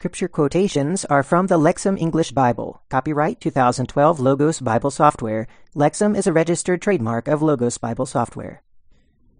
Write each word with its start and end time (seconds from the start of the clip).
scripture 0.00 0.28
quotations 0.28 1.04
are 1.04 1.22
from 1.22 1.48
the 1.48 1.58
Lexham 1.58 2.00
English 2.00 2.32
Bible. 2.32 2.80
Copyright 2.88 3.38
2012 3.38 4.18
Logos 4.18 4.58
Bible 4.58 4.90
Software. 4.90 5.46
Lexham 5.76 6.16
is 6.16 6.26
a 6.26 6.32
registered 6.32 6.80
trademark 6.80 7.28
of 7.28 7.42
Logos 7.42 7.76
Bible 7.76 8.06
Software. 8.06 8.62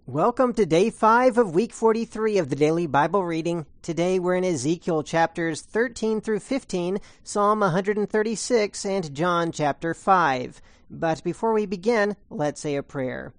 Welcome 0.05 0.53
to 0.53 0.67
day 0.67 0.91
5 0.91 1.39
of 1.39 1.55
week 1.55 1.73
43 1.73 2.37
of 2.37 2.49
the 2.51 2.55
daily 2.55 2.85
Bible 2.85 3.25
reading. 3.25 3.65
Today 3.81 4.19
we're 4.19 4.35
in 4.35 4.45
Ezekiel 4.45 5.01
chapters 5.01 5.61
13 5.61 6.21
through 6.21 6.41
15, 6.41 6.99
Psalm 7.23 7.61
136, 7.61 8.85
and 8.85 9.15
John 9.15 9.51
chapter 9.51 9.95
5. 9.95 10.61
But 10.91 11.23
before 11.23 11.53
we 11.53 11.65
begin, 11.65 12.15
let's 12.29 12.61
say 12.61 12.75
a 12.75 12.83
prayer. 12.83 13.33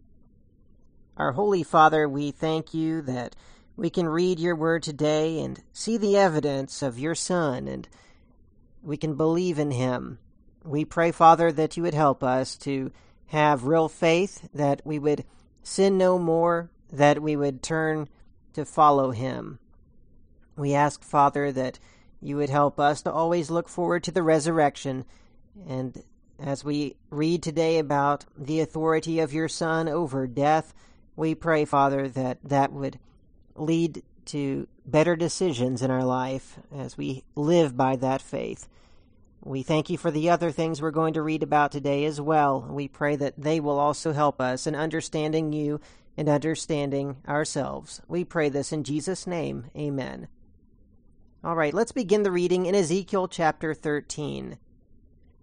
Our 1.16 1.30
Holy 1.30 1.62
Father, 1.62 2.09
we 2.09 2.32
thank 2.32 2.75
you 2.75 3.00
that 3.02 3.36
we 3.77 3.91
can 3.91 4.09
read 4.09 4.39
your 4.39 4.54
word 4.54 4.82
today 4.82 5.41
and 5.41 5.62
see 5.72 5.96
the 5.96 6.16
evidence 6.16 6.82
of 6.82 6.98
your 6.98 7.14
Son, 7.14 7.68
and 7.68 7.89
we 8.82 8.96
can 8.96 9.14
believe 9.14 9.58
in 9.58 9.71
him. 9.71 10.18
We 10.64 10.85
pray, 10.85 11.11
Father, 11.11 11.50
that 11.53 11.76
you 11.76 11.82
would 11.82 11.95
help 11.95 12.22
us 12.22 12.57
to 12.58 12.93
have 13.26 13.64
real 13.64 13.89
faith, 13.89 14.48
that 14.54 14.82
we 14.85 14.98
would 14.98 15.25
sin 15.62 15.96
no 15.96 16.18
more, 16.18 16.71
that 16.93 17.22
we 17.22 17.35
would 17.35 17.62
turn 17.62 18.08
to 18.53 18.64
follow 18.64 19.11
him. 19.11 19.58
We 20.57 20.75
ask, 20.75 21.03
Father, 21.03 21.50
that 21.53 21.79
you 22.20 22.36
would 22.36 22.50
help 22.50 22.79
us 22.79 23.03
to 23.03 23.12
always 23.12 23.50
look 23.50 23.68
forward 23.68 24.04
to 24.04 24.12
the 24.12 24.23
resurrection. 24.23 25.07
And 25.67 26.03
as 26.39 26.62
we 26.62 26.96
read 27.11 27.43
today 27.43 27.79
about 27.79 28.26
the 28.36 28.61
authority 28.61 29.20
of 29.20 29.32
your 29.32 29.48
Son 29.48 29.89
over 29.89 30.26
death, 30.26 30.75
we 31.17 31.34
pray, 31.34 31.64
Father, 31.64 32.09
that 32.09 32.39
that 32.45 32.73
would 32.73 32.98
lead 33.55 34.02
to 34.27 34.69
better 34.86 35.16
decisions 35.16 35.83
in 35.83 35.91
our 35.91 36.05
life 36.05 36.58
as 36.74 36.97
we 36.97 37.24
live 37.34 37.77
by 37.77 37.97
that 37.97 38.22
faith. 38.22 38.69
We 39.44 39.62
thank 39.62 39.91
you 39.91 39.98
for 39.98 40.11
the 40.11 40.30
other 40.30 40.52
things 40.52 40.81
we're 40.81 40.92
going 40.92 41.14
to 41.14 41.22
read 41.22 41.42
about 41.42 41.72
today 41.72 42.05
as 42.05 42.20
well. 42.20 42.67
We 42.70 42.86
pray 42.86 43.17
that 43.17 43.34
they 43.36 43.59
will 43.59 43.78
also 43.78 44.12
help 44.12 44.41
us 44.41 44.67
in 44.67 44.77
understanding 44.77 45.53
you 45.53 45.81
and 46.17 46.28
understanding 46.28 47.17
ourselves. 47.27 48.00
We 48.06 48.25
pray 48.25 48.48
this 48.48 48.72
in 48.72 48.84
Jesus' 48.84 49.27
name. 49.27 49.66
Amen. 49.77 50.28
All 51.42 51.56
right, 51.56 51.75
let's 51.75 51.91
begin 51.91 52.22
the 52.22 52.31
reading 52.31 52.66
in 52.66 52.75
Ezekiel 52.77 53.27
chapter 53.27 53.75
13. 53.75 54.59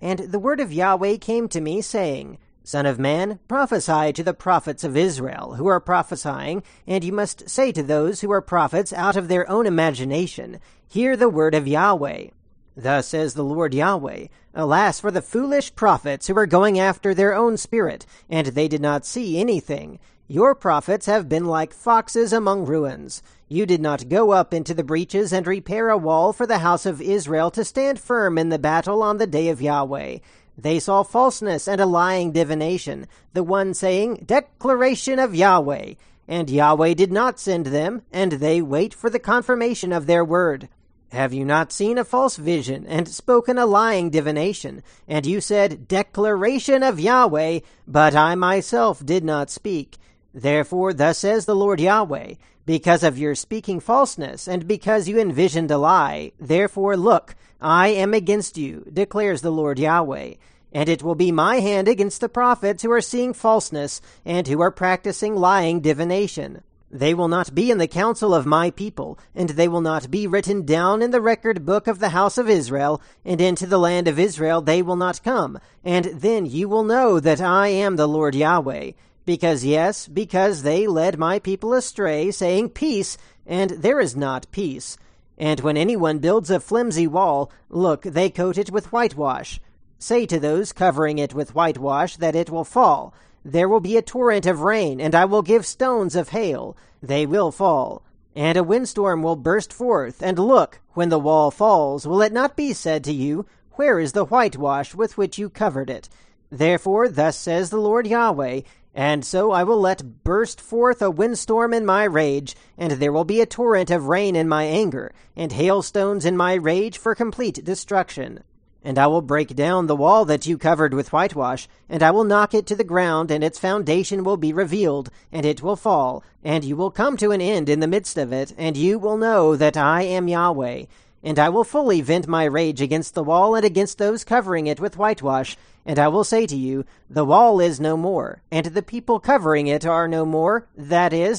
And 0.02 0.20
the 0.20 0.40
word 0.40 0.62
of 0.62 0.72
Yahweh 0.72 1.18
came 1.18 1.50
to 1.50 1.60
me, 1.60 1.82
saying, 1.82 2.38
Son 2.64 2.86
of 2.86 3.00
man, 3.00 3.40
prophesy 3.48 4.14
to 4.14 4.24
the 4.24 4.34
prophets 4.34 4.84
of 4.84 4.98
Israel 4.98 5.56
who 5.56 5.68
are 5.68 5.80
prophesying, 5.80 6.62
and 6.86 7.04
you 7.04 7.12
must 7.12 7.50
say 7.50 7.72
to 7.72 7.82
those 7.82 8.22
who 8.22 8.32
are 8.32 8.42
prophets 8.42 8.94
out 8.94 9.16
of 9.16 9.28
their 9.28 9.50
own 9.50 9.66
imagination, 9.66 10.60
Hear 10.88 11.16
the 11.16 11.30
word 11.30 11.56
of 11.56 11.68
Yahweh. 11.68 12.28
Thus 12.76 13.08
says 13.08 13.34
the 13.34 13.44
Lord 13.44 13.74
Yahweh 13.74 14.28
Alas 14.54 15.00
for 15.00 15.12
the 15.12 15.22
foolish 15.22 15.76
prophets 15.76 16.28
who 16.28 16.38
are 16.38 16.46
going 16.46 16.80
after 16.80 17.14
their 17.14 17.34
own 17.34 17.58
spirit, 17.58 18.06
and 18.30 18.48
they 18.48 18.68
did 18.68 18.82
not 18.82 19.06
see 19.06 19.40
anything. 19.40 20.00
Your 20.28 20.54
prophets 20.54 21.08
have 21.08 21.28
been 21.28 21.46
like 21.46 21.74
foxes 21.74 22.32
among 22.32 22.66
ruins. 22.66 23.24
You 23.48 23.66
did 23.66 23.82
not 23.82 24.10
go 24.10 24.32
up 24.32 24.54
into 24.54 24.74
the 24.74 24.84
breaches 24.84 25.34
and 25.34 25.48
repair 25.48 25.90
a 25.90 25.98
wall 25.98 26.34
for 26.34 26.46
the 26.46 26.60
house 26.60 26.86
of 26.86 27.02
Israel 27.02 27.50
to 27.52 27.66
stand 27.66 28.00
firm 28.00 28.38
in 28.38 28.50
the 28.50 28.60
battle 28.60 29.02
on 29.02 29.18
the 29.18 29.26
day 29.26 29.50
of 29.50 29.62
Yahweh. 29.62 30.20
They 30.62 30.80
saw 30.80 31.04
falseness 31.04 31.68
and 31.68 31.80
a 31.80 31.86
lying 31.86 32.34
divination, 32.34 33.08
the 33.34 33.44
one 33.44 33.74
saying, 33.74 34.24
Declaration 34.26 35.18
of 35.18 35.34
Yahweh. 35.34 35.94
And 36.28 36.50
Yahweh 36.50 36.96
did 36.96 37.14
not 37.14 37.40
send 37.40 37.68
them, 37.68 38.02
and 38.12 38.34
they 38.34 38.62
wait 38.62 38.94
for 38.94 39.10
the 39.10 39.20
confirmation 39.20 39.94
of 39.94 40.06
their 40.06 40.26
word. 40.26 40.68
Have 41.12 41.34
you 41.34 41.46
not 41.46 41.72
seen 41.72 41.98
a 41.98 42.04
false 42.04 42.36
vision, 42.36 42.86
and 42.86 43.08
spoken 43.08 43.58
a 43.58 43.66
lying 43.66 44.10
divination? 44.10 44.84
And 45.08 45.26
you 45.26 45.40
said, 45.40 45.88
Declaration 45.88 46.84
of 46.84 47.00
Yahweh, 47.00 47.62
but 47.88 48.14
I 48.14 48.36
myself 48.36 49.04
did 49.04 49.24
not 49.24 49.50
speak. 49.50 49.98
Therefore, 50.34 50.94
thus 50.94 51.18
says 51.18 51.46
the 51.46 51.56
Lord 51.56 51.80
Yahweh, 51.80 52.36
because 52.66 53.04
of 53.04 53.18
your 53.18 53.34
speaking 53.34 53.80
falseness, 53.80 54.48
and 54.48 54.68
because 54.68 55.08
you 55.08 55.20
envisioned 55.20 55.72
a 55.72 55.78
lie, 55.78 56.34
therefore 56.40 56.96
look, 56.96 57.36
I 57.60 57.88
am 57.90 58.14
against 58.14 58.58
you, 58.58 58.86
declares 58.94 59.42
the 59.42 59.52
Lord 59.52 59.80
Yahweh. 59.80 60.36
And 60.72 60.88
it 60.88 61.02
will 61.02 61.16
be 61.16 61.32
my 61.32 61.62
hand 61.62 61.88
against 61.88 62.22
the 62.22 62.30
prophets 62.30 62.84
who 62.84 62.92
are 62.92 63.02
seeing 63.02 63.34
falseness, 63.34 64.02
and 64.24 64.48
who 64.48 64.62
are 64.62 64.72
practicing 64.72 65.36
lying 65.36 65.80
divination. 65.80 66.62
They 66.92 67.14
will 67.14 67.28
not 67.28 67.54
be 67.54 67.70
in 67.70 67.78
the 67.78 67.88
council 67.88 68.34
of 68.34 68.46
my 68.46 68.72
people, 68.72 69.20
and 69.36 69.50
they 69.50 69.68
will 69.68 69.82
not 69.82 70.10
be 70.10 70.26
written 70.26 70.66
down 70.66 71.02
in 71.02 71.12
the 71.12 71.22
record 71.22 71.66
book 71.66 71.88
of 71.88 72.00
the 72.00 72.10
house 72.10 72.38
of 72.38 72.50
Israel, 72.50 73.02
and 73.24 73.40
into 73.40 73.68
the 73.68 73.78
land 73.78 74.08
of 74.08 74.18
Israel 74.18 74.62
they 74.62 74.82
will 74.82 74.96
not 74.96 75.24
come. 75.24 75.60
And 75.84 76.06
then 76.06 76.46
you 76.48 76.68
will 76.68 76.84
know 76.84 77.20
that 77.20 77.42
I 77.42 77.68
am 77.68 77.96
the 77.96 78.08
Lord 78.08 78.34
Yahweh. 78.34 78.92
Because, 79.30 79.64
yes, 79.64 80.08
because 80.08 80.64
they 80.64 80.88
led 80.88 81.20
my 81.20 81.38
people 81.38 81.76
astray, 81.76 82.32
saying, 82.32 82.70
Peace, 82.70 83.16
and 83.46 83.70
there 83.70 84.00
is 84.00 84.16
not 84.16 84.50
peace. 84.50 84.98
And 85.38 85.60
when 85.60 85.78
anyone 85.78 86.18
builds 86.18 86.50
a 86.50 86.60
flimsy 86.60 87.06
wall, 87.06 87.52
look, 87.70 88.02
they 88.02 88.32
coat 88.32 88.58
it 88.58 88.72
with 88.72 88.92
whitewash. 88.92 89.60
Say 90.00 90.26
to 90.26 90.40
those 90.40 90.74
covering 90.74 91.20
it 91.20 91.36
with 91.36 91.54
whitewash 91.54 92.16
that 92.16 92.36
it 92.36 92.50
will 92.50 92.64
fall. 92.64 93.14
There 93.46 93.70
will 93.70 93.80
be 93.80 93.98
a 93.98 94.02
torrent 94.02 94.48
of 94.48 94.62
rain, 94.62 95.00
and 95.00 95.14
I 95.14 95.26
will 95.26 95.44
give 95.44 95.64
stones 95.64 96.16
of 96.16 96.30
hail. 96.30 96.76
They 97.00 97.28
will 97.28 97.52
fall. 97.52 98.02
And 98.36 98.58
a 98.58 98.64
windstorm 98.64 99.22
will 99.22 99.36
burst 99.36 99.72
forth, 99.72 100.24
and 100.24 100.40
look, 100.40 100.80
when 100.94 101.10
the 101.10 101.20
wall 101.20 101.52
falls, 101.52 102.08
will 102.08 102.24
it 102.24 102.34
not 102.34 102.56
be 102.56 102.74
said 102.74 103.04
to 103.04 103.14
you, 103.14 103.46
Where 103.74 104.00
is 104.00 104.14
the 104.14 104.26
whitewash 104.26 104.96
with 104.96 105.20
which 105.20 105.38
you 105.38 105.52
covered 105.52 105.92
it? 105.92 106.10
Therefore, 106.52 107.08
thus 107.08 107.38
says 107.38 107.70
the 107.70 107.78
Lord 107.78 108.08
Yahweh, 108.08 108.62
and 109.00 109.24
so 109.24 109.52
I 109.52 109.64
will 109.64 109.80
let 109.80 110.26
burst 110.26 110.60
forth 110.60 111.02
a 111.02 111.10
windstorm 111.10 111.74
in 111.74 111.86
my 111.86 112.04
rage, 112.04 112.54
and 112.78 112.92
there 112.92 113.14
will 113.14 113.24
be 113.24 113.40
a 113.40 113.46
torrent 113.46 113.90
of 113.90 114.10
rain 114.10 114.36
in 114.36 114.50
my 114.50 114.66
anger, 114.66 115.14
and 115.38 115.54
hailstones 115.54 116.26
in 116.26 116.36
my 116.36 116.56
rage 116.56 116.98
for 116.98 117.16
complete 117.16 117.64
destruction. 117.64 118.44
And 118.84 119.00
I 119.00 119.08
will 119.08 119.22
break 119.22 119.56
down 119.56 119.88
the 119.88 119.96
wall 119.96 120.26
that 120.26 120.48
you 120.48 120.58
covered 120.58 120.94
with 120.94 121.14
whitewash, 121.14 121.70
and 121.88 122.04
I 122.04 122.12
will 122.12 122.26
knock 122.26 122.54
it 122.54 122.66
to 122.68 122.76
the 122.76 122.84
ground, 122.84 123.32
and 123.32 123.42
its 123.42 123.58
foundation 123.58 124.26
will 124.26 124.36
be 124.36 124.52
revealed, 124.52 125.10
and 125.32 125.46
it 125.46 125.64
will 125.64 125.78
fall, 125.78 126.22
and 126.44 126.66
you 126.66 126.76
will 126.76 126.92
come 126.92 127.16
to 127.18 127.32
an 127.32 127.40
end 127.40 127.70
in 127.70 127.80
the 127.80 127.88
midst 127.88 128.18
of 128.18 128.34
it, 128.34 128.54
and 128.58 128.76
you 128.76 129.00
will 129.00 129.16
know 129.16 129.56
that 129.56 129.78
I 129.78 130.02
am 130.02 130.28
Yahweh. 130.28 130.88
And 131.24 131.38
I 131.38 131.50
will 131.50 131.64
fully 131.64 132.02
vent 132.02 132.28
my 132.28 132.46
rage 132.46 132.82
against 132.82 133.14
the 133.14 133.24
wall 133.24 133.56
and 133.56 133.66
against 133.66 133.98
those 133.98 134.24
covering 134.24 134.68
it 134.68 134.80
with 134.80 134.98
whitewash. 134.98 135.58
And 135.86 136.00
I 136.00 136.08
will 136.08 136.24
say 136.24 136.46
to 136.46 136.56
you, 136.56 136.86
The 137.10 137.26
wall 137.26 137.60
is 137.60 137.80
no 137.80 137.98
more, 137.98 138.42
and 138.52 138.68
the 138.68 138.84
people 138.84 139.20
covering 139.20 139.68
it 139.68 139.86
are 139.86 140.08
no 140.08 140.26
more, 140.26 140.68
that 140.78 141.14
is, 141.14 141.28